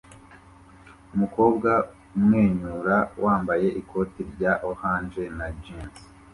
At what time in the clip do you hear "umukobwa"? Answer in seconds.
1.15-1.69